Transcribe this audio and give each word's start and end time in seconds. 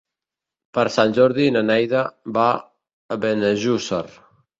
Per 0.77 0.85
Sant 0.93 1.11
Jordi 1.17 1.45
na 1.57 1.61
Neida 1.67 2.01
va 2.39 2.47
a 3.17 3.19
Benejússer. 3.27 4.01